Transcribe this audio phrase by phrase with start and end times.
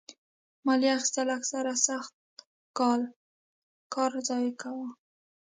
[0.65, 2.13] مالیه اخیستل اکثره سخت
[2.77, 3.01] کال
[3.93, 4.89] کار ضایع کاوه.